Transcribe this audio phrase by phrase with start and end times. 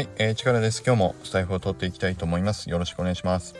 [0.00, 0.82] はい、えー、力です。
[0.82, 2.70] 今日もスタイフを取っていきたいと思います。
[2.70, 3.54] よろしくお願いします。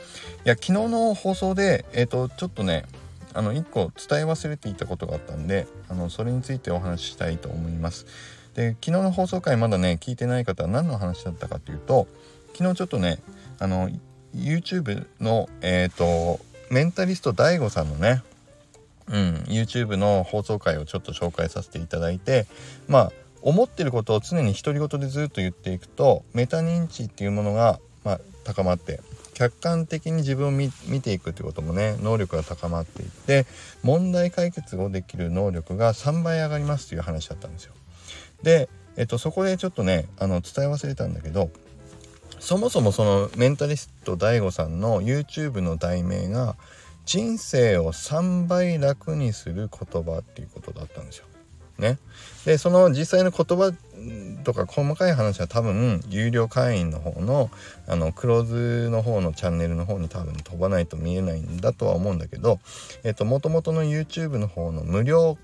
[0.46, 2.87] いや、昨日の放送で、えっ、ー、と、ちょっとね、
[3.35, 8.06] あの、一個伝え忘れていたことがあったんで、あの、それについてお話ししたいと思います。
[8.54, 12.08] で、昨日の放送回まだね、聞いてない方は何の話だったかというと、
[12.54, 13.19] 昨日ちょっとね、
[13.58, 13.90] あの、
[14.34, 18.23] YouTube の、えっ、ー、と、メンタリスト DAIGO さんのね、
[19.09, 22.47] うん、YouTube の放送回をちょっと紹介させていただいて、
[22.88, 23.12] まあ、
[23.43, 29.01] 思ってることを常に独り言でずっと言っていくとメタ認知っていうものが、まあ、高まって
[29.35, 33.47] 客観的に自分を見ていくってこともね能力が高まっていって
[33.83, 37.73] 問題解決をできる能力が3倍上がりますという話だったんですよ。
[38.43, 41.51] で、えっと、そこでちょっとねあの伝え忘れたんだけど
[42.39, 46.57] そもそもそのメンタリスト DAIGO さんの YouTube の題名が
[47.07, 51.25] 「人生を3倍楽にする言葉」っていうことだったんですよ。
[51.80, 51.98] ね。
[52.45, 53.73] でその実際の言葉
[54.45, 57.50] とか細かい話は多分有料会員の方の
[57.86, 62.61] あのクローズの方のチャンネルの方に多分飛ばないと見えないんだとは思うんだけど
[63.05, 65.36] えっともともとの YouTube の方の無料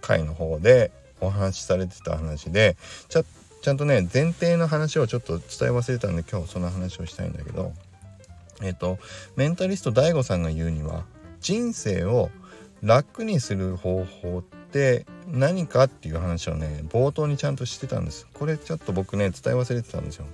[0.00, 2.76] 会の方でお話しされてた話で
[3.08, 3.24] ちゃ
[3.62, 7.72] ちゃんとね前提の話をちょっと伝え忘れたんで今日その話をしたいんだけど
[8.62, 8.98] えっと
[9.36, 11.04] メンタリスト DAIGO さんが言うには
[11.40, 12.30] 人生を
[12.82, 18.26] 楽にする方法ってって何かっていう話をね冒頭にちゃんとしてたんです。
[18.34, 20.26] これちょっと僕ね伝え忘れてたんですよ。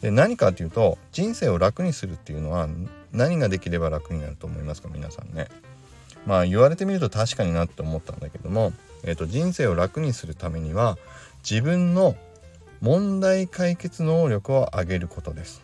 [0.00, 2.68] で何かっていうと人生を楽にするっていうのは
[3.12, 5.48] 何ができれば楽になると思いますか皆さんね。
[6.26, 10.96] まあ言われてみると確かになって思ったんだけども、えーと、人生を楽にするためには
[11.42, 12.14] 自分の
[12.80, 15.60] 問題解決能力を上げることです。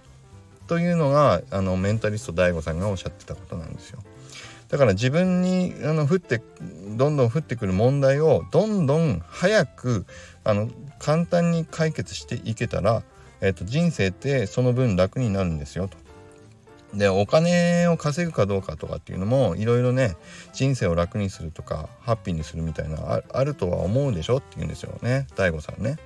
[0.67, 4.03] というのがあのメンタリスト DAIGO さんがおっしゃってたことなんですよ。
[4.69, 6.43] だから自分にあの降って
[6.97, 10.07] どんどん降ってくる問題をどんどん早く
[10.45, 13.03] あの簡単に解決していけたら、
[13.41, 15.97] えーと、人生ってその分楽になるんですよと。
[16.95, 20.17] でお金を稼ぐかどうかとかっていうのもいろいろね
[20.55, 25.99] 人生を楽にするとかハッピーにするみたいなあるとは思うでしょって言うんですよね DAIGO さんね。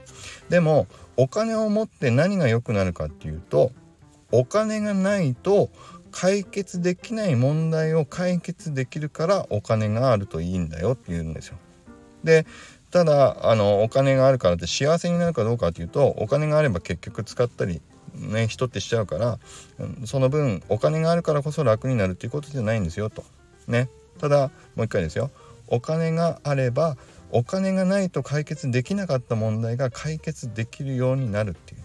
[0.49, 3.71] でもお金を持って何が良くなるかっていうと
[4.33, 5.71] お金がないと
[6.13, 11.57] 解決できない問題を解決できるからお金があるといいんだよって言うんですよ。
[12.23, 12.47] で
[12.91, 17.81] ただあのお金があるからって幸せになるかどうかっていうとお金があれば結局使ったり
[18.15, 19.39] ね人ってしちゃうから
[20.05, 23.25] その分お金があるからこそ楽になるっていうことじゃないんですよと。
[23.67, 25.31] ねただもう一回ですよ
[25.69, 26.97] お金があれば
[27.31, 31.83] お金がないと解決できなかった問題が解決できるようになるっていう。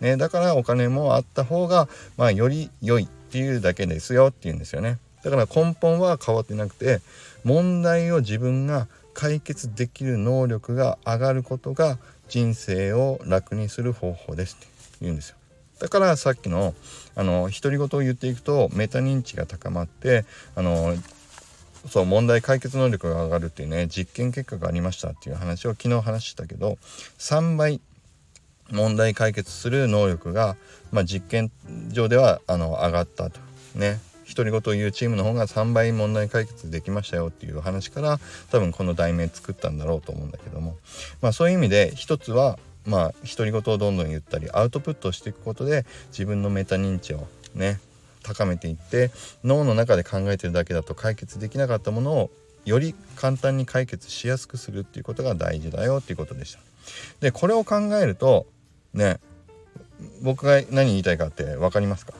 [0.00, 4.98] ね、だからお金もあった方が、まあ、より良いっていうだけですよっていうんですよね。
[5.22, 7.00] だから根本は変わってなくて
[7.44, 14.66] 問題を自分が解決できる能力が上がることが人生を楽にする方法ですって
[15.02, 15.36] 言うんですよ。
[15.80, 16.74] だからさっきの
[17.14, 20.24] あの独り言を言っていくとメタ認知が高まって
[20.54, 20.94] あの
[21.88, 26.78] そう問題解決能力が上がるっていうね実験結果がありましたっていう話を昨日話したけど
[27.18, 27.80] 3倍
[28.70, 30.56] 問題解決する能力が、
[30.92, 31.50] まあ、実験
[31.90, 33.40] 上ではあの上がったと。
[33.74, 34.00] ね。
[34.34, 38.20] 独り言を言うチームの方が3倍問題解決できましたよっていう話から
[38.50, 40.76] 多分この題名作ったんだろうと思うんだけども。
[41.22, 47.80] まあそういう意味で一つはまあ独り言をどんどん言ったりアウトプットしていくことで自分のメタ認知をね
[48.22, 49.10] 高めていって
[49.44, 52.30] 脳の中で考えてるだけだと解決できなかったものを
[52.66, 56.60] より簡単に解決しやすくするっていうことが大事だよっていうことでした。
[57.20, 58.46] でこれを考えると
[58.94, 59.20] ね。
[60.22, 62.14] 僕が何言いたいかって分かりますか？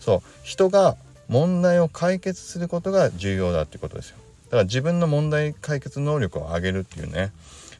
[0.00, 0.22] そう。
[0.42, 0.96] 人が
[1.28, 4.16] 問題を解決することが重要だってことですよ。
[4.46, 7.32] だから自分の問題解決能力を上げるっていうね。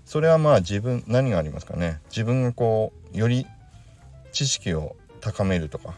[0.05, 2.01] それはまあ自分何がありますかね？
[2.11, 3.47] 自分がこうより
[4.33, 5.95] 知識を高めるとか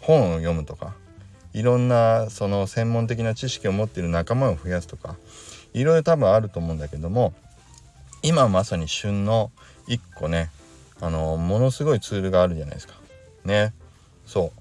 [0.00, 0.94] 本を読むとか
[1.52, 5.16] いろんなその専門的な知識を持っている仲間を増やすとか
[5.72, 7.34] いろいろ多分あると思うんだけども
[8.22, 9.50] 今まさに旬の
[9.88, 10.50] 一個ね
[11.00, 12.94] あのものすごいツールがあるじゃないですか。
[13.44, 13.72] ね。
[14.26, 14.52] そ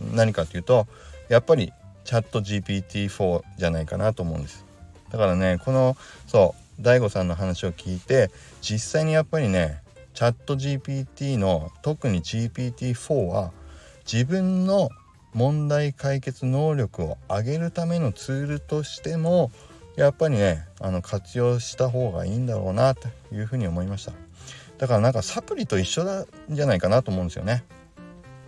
[0.00, 0.86] う何かっていうと
[1.28, 1.72] やっぱり
[2.04, 4.64] チャット GPT-4 じゃないかなと思うんです。
[5.10, 5.96] だからねこの
[6.26, 8.30] そう DAIGO さんの話を聞いて
[8.60, 9.82] 実際にやっぱりね
[10.14, 13.52] チャット GPT の特に GPT-4 は
[14.10, 14.90] 自分の
[15.34, 19.50] 問題解決能力を上げるためのツールとしても
[19.96, 24.12] やっぱりねあの活用した方がいいんだろうなというふうに思いました。
[24.78, 27.64] だからなんかサプリと一緒だじゃないかなと思うんですよね。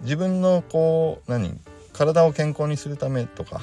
[0.02, 1.58] 自分のこう何？
[1.92, 3.60] 体を健康にするためとか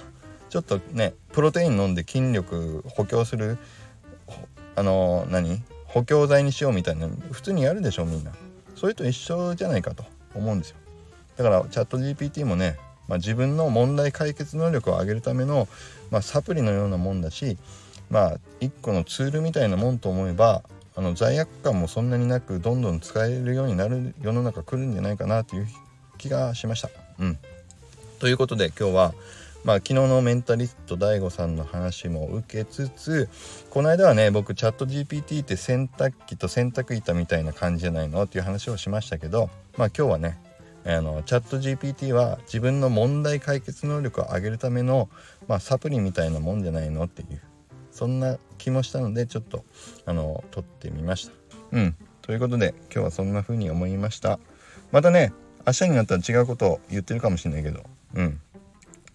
[0.49, 3.57] ちょっとねプロテイン飲んで筋力補強する
[4.75, 5.61] あの何？
[5.85, 8.31] 補強剤にしようみたいな普通にやるでしょみんな。
[8.75, 10.03] それと一緒じゃないかと
[10.35, 10.77] 思うんですよ。
[11.37, 12.77] だからチャット GPT もね、
[13.07, 15.67] まあ、自分の問題解決能力を上げるための、
[16.11, 17.57] まあ、サプリのようなもんだし
[18.09, 20.63] まあ一個のツールみたいなもんと思えば
[20.97, 25.67] あの罪悪感もそんなになくどんどん使えるようになる世の中来るんじゃないかなという
[26.17, 26.89] 気がしました。
[27.19, 27.37] うん、
[28.19, 29.13] ということで今日は
[29.63, 33.27] まあ、昨日のメンタリスト DAIGO さんの話も受けつつ
[33.69, 40.39] この間はね僕チャット GPT って洗濯機と洗濯板みたいな感じじゃないのっていう話をしましたけどまあ今日はね
[40.85, 45.09] あのチャット GPT は自分の問題解決能力を上げるための、
[45.49, 47.41] まあ、サプリみたいなもんじゃないのっていう
[47.97, 49.65] そんな気もしたのでちょっと
[50.05, 51.33] あの撮ってみました。
[51.71, 51.95] うん。
[52.21, 54.37] ということで今日はそんな風に思いました。
[54.91, 55.33] またね
[55.65, 57.83] 明日になったら違うことを言ってるかもしれないけど。
[58.13, 58.39] うん。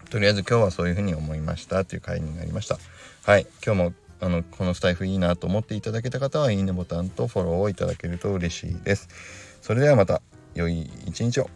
[0.09, 2.77] とりあえず今日はそういうふうに思いましたっていう回になりました。
[3.23, 3.47] はい。
[3.65, 9.07] 今日もあのこのスタイフいいなと思っていただけた方はいいねボタンとフォローをいただけると嬉しいです。
[9.61, 10.21] それではまた
[10.55, 11.49] 良い一日を。